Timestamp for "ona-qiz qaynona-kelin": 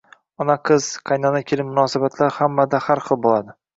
0.45-1.69